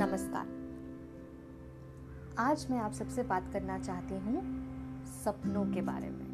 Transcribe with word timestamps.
नमस्कार। 0.00 0.46
आज 2.38 2.66
मैं 2.70 2.78
आप 2.78 2.92
सबसे 2.92 3.22
बात 3.22 3.52
करना 3.52 3.78
चाहती 3.78 4.14
हूँ 4.14 4.42
सपनों 5.06 5.64
के 5.74 5.82
बारे 5.82 6.10
में। 6.10 6.26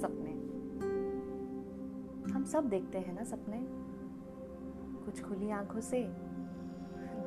सपने। 0.00 0.30
हम 2.32 2.44
सब 2.44 2.64
देखते 2.64 2.98
हैं 2.98 3.14
ना 3.14 3.24
सपने। 3.24 3.66
कुछ 5.04 5.22
खुली 5.22 5.50
आँखों 5.50 5.80
से 5.80 6.02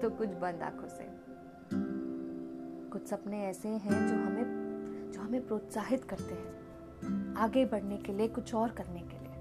तो 0.02 0.10
कुछ 0.10 0.30
बंद 0.30 0.62
आँखों 0.64 0.88
से। 0.88 1.08
कुछ 2.90 3.08
सपने 3.08 3.46
ऐसे 3.46 3.70
हैं 3.70 4.08
जो 4.08 4.16
हमें 4.16 5.12
जो 5.12 5.22
हमें 5.22 5.48
प्रोत्साहित 5.48 6.04
करते 6.04 6.34
हैं 6.34 7.36
आगे 7.36 7.66
बढ़ने 7.66 7.98
के 7.98 8.14
लिए, 8.14 8.28
कुछ 8.28 8.56
और 8.56 8.70
करने 8.70 9.00
के 9.00 9.20
लिए। 9.20 9.36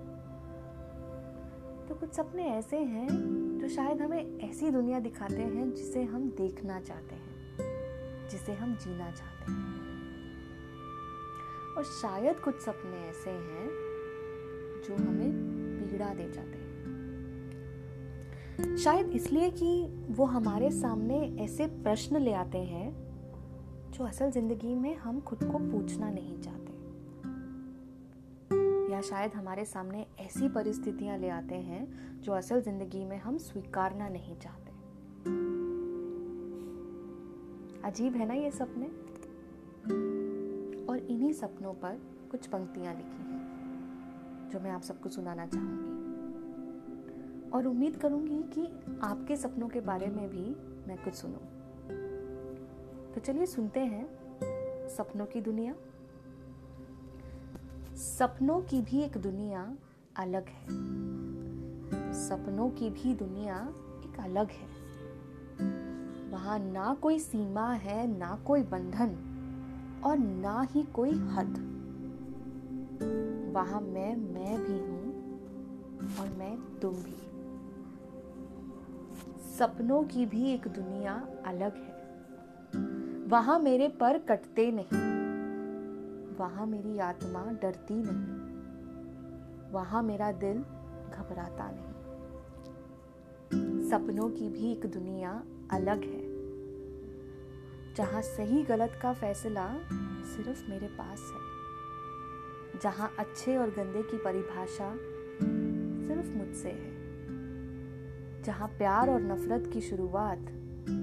तो 1.88 1.94
कुछ 1.94 2.12
सपने 2.12 2.44
ऐसे 2.44 2.78
हैं 2.78 3.08
जो 3.64 3.68
शायद 3.70 4.00
हमें 4.02 4.38
ऐसी 4.40 4.70
दुनिया 4.70 4.98
दिखाते 5.00 5.42
हैं 5.42 5.74
जिसे 5.74 6.02
हम 6.02 6.28
देखना 6.30 6.80
चाहते 6.80 7.14
हैं, 7.14 8.28
जिसे 8.28 8.52
हम 8.52 8.74
जीना 8.74 9.10
चाहते 9.10 9.52
हैं। 9.52 9.74
और 11.76 11.84
शायद 11.84 12.40
कुछ 12.40 12.60
सपने 12.60 12.98
ऐसे 13.08 13.30
हैं 13.30 13.68
जो 14.86 14.96
हमें 14.96 15.30
पीड़ा 15.80 16.14
दे 16.14 16.26
जाते 16.32 16.58
हैं। 16.58 16.76
शायद 18.76 19.10
इसलिए 19.10 19.50
कि 19.50 19.70
वो 20.10 20.24
हमारे 20.24 20.70
सामने 20.70 21.18
ऐसे 21.44 21.66
प्रश्न 21.66 22.20
ले 22.20 22.32
आते 22.32 22.58
हैं 22.58 22.88
जो 23.90 24.04
असल 24.04 24.30
ज़िंदगी 24.30 24.74
में 24.74 24.96
हम 24.96 25.20
खुद 25.20 25.38
को 25.44 25.58
पूछना 25.72 26.10
नहीं 26.10 26.40
चाहते। 26.40 26.63
शायद 29.08 29.32
हमारे 29.32 29.64
सामने 29.64 30.06
ऐसी 30.20 30.48
परिस्थितियाँ 30.48 31.18
ले 31.18 31.28
आते 31.28 31.54
हैं 31.54 32.20
जो 32.20 32.32
असल 32.32 32.62
ज़िंदगी 32.62 33.04
में 33.04 33.16
हम 33.18 33.38
स्वीकारना 33.38 34.08
नहीं 34.08 34.36
चाहते। 34.36 34.72
अजीब 37.88 38.14
है 38.14 38.26
ना 38.26 38.34
ये 38.34 38.50
सपने? 38.50 38.86
और 40.86 40.98
इन्हीं 40.98 41.32
सपनों 41.32 41.74
पर 41.74 42.00
कुछ 42.30 42.46
पंक्तियाँ 42.46 42.94
लिखी 42.94 43.22
हैं, 43.22 44.50
जो 44.50 44.60
मैं 44.60 44.70
आप 44.70 44.82
सबको 44.82 45.08
सुनाना 45.08 45.46
चाहूँगी। 45.46 45.94
और 47.50 47.66
उम्मीद 47.66 47.96
करूँगी 47.96 48.42
कि 48.42 48.66
आपके 49.02 49.36
सपनों 49.36 49.68
के 49.68 49.80
बारे 49.80 50.06
में 50.06 50.28
भी 50.30 50.56
मैं 50.88 51.04
कुछ 51.04 51.14
सुनूं। 51.14 51.44
तो 53.12 53.20
चलिए 53.20 53.46
सुनते 53.46 53.80
हैं 53.80 54.08
सपनों 54.88 55.26
की 55.26 55.40
दुनिया। 55.40 55.74
सपनों 58.04 58.60
की 58.60 58.80
भी 58.82 59.02
एक 59.02 59.16
दुनिया 59.16 59.76
अलग 60.16 60.46
है। 60.48 60.66
सपनों 62.12 62.70
की 62.70 62.90
भी 62.90 63.14
दुनिया 63.14 63.74
एक 64.04 64.20
अलग 64.20 64.48
है। 64.50 64.66
वहाँ 66.30 66.58
ना 66.58 66.94
कोई 66.94 67.18
सीमा 67.18 67.72
है, 67.72 68.18
ना 68.18 68.38
कोई 68.46 68.62
बंधन 68.62 69.16
और 70.04 70.18
ना 70.18 70.62
ही 70.70 70.82
कोई 70.82 71.10
हद। 71.10 71.56
वहाँ 73.54 73.80
मैं 73.80 74.16
मैं 74.16 74.58
भी 74.64 74.78
हूँ 74.78 75.14
और 76.20 76.36
मैं 76.38 76.80
तुम 76.80 76.94
भी। 76.94 77.16
सपनों 79.58 80.02
की 80.02 80.26
भी 80.26 80.50
एक 80.50 80.68
दुनिया 80.68 81.28
अलग 81.46 81.76
है। 81.76 81.94
वहाँ 83.26 83.58
मेरे 83.58 83.88
पर 83.88 84.18
कटते 84.18 84.72
नहीं। 84.72 85.13
वहाँ 86.38 86.66
मेरी 86.66 86.98
आत्मा 86.98 87.44
डरती 87.62 87.94
नहीं। 88.06 88.54
वहाँ 89.72 90.02
मेरा 90.02 90.32
दिल 90.32 90.58
घबराता 91.14 91.70
नहीं। 91.70 91.94
सपनों 93.90 94.30
की 94.30 94.48
भी 94.48 94.72
एक 94.72 94.86
दुनिया 94.86 95.44
अलग 95.70 96.02
है। 96.02 96.34
जहाँ 97.94 98.22
सही 98.22 98.62
गलत 98.62 98.98
का 99.02 99.12
फैसला 99.12 99.78
सिर्फ़ 100.22 100.70
मेरे 100.70 100.86
पास 100.86 101.20
है। 101.20 101.54
जहाँ 102.80 103.14
अच्छे 103.18 103.56
और 103.56 103.70
गंदे 103.70 104.02
की 104.02 104.16
परिभाषा 104.16 104.94
सिर्फ़ 106.06 106.36
मुझसे 106.36 106.70
है। 106.70 106.94
जहाँ 108.42 108.68
प्यार 108.68 109.10
और 109.10 109.20
नफरत 109.20 109.70
की 109.72 109.80
शुरुआत 109.80 110.40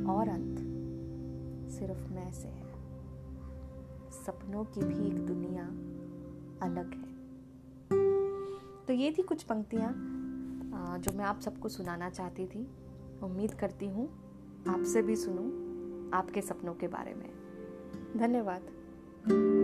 और 0.09 0.29
अंत 0.29 0.57
सिर्फ़ 1.71 2.13
मैं 2.13 2.31
से 2.31 2.47
है। 2.47 2.70
सपनों 4.21 4.63
की 4.65 4.81
भी 4.81 5.07
एक 5.07 5.25
दुनिया 5.25 5.63
अलग 6.61 6.93
है। 6.93 7.09
तो 8.87 8.93
ये 8.93 9.11
थी 9.11 9.21
कुछ 9.23 9.43
पंक्तियाँ 9.43 9.93
जो 10.99 11.17
मैं 11.17 11.25
आप 11.25 11.39
सबको 11.39 11.69
सुनाना 11.69 12.09
चाहती 12.09 12.45
थी। 12.45 12.67
उम्मीद 13.23 13.53
करती 13.53 13.87
हूँ 13.87 14.07
आपसे 14.69 15.01
भी 15.01 15.15
सुनूं 15.15 15.47
आपके 16.13 16.41
सपनों 16.41 16.73
के 16.73 16.87
बारे 16.87 17.13
में। 17.13 17.29
धन्यवाद। 18.17 19.60